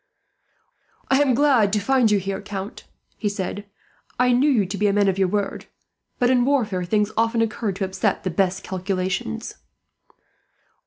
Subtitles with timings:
[1.11, 2.85] "I am glad to find you here, Count,"
[3.17, 3.67] he said.
[4.19, 5.67] "I knew you to be a man of your word,
[6.17, 9.53] but in warfare things often occur to upset the best calculations."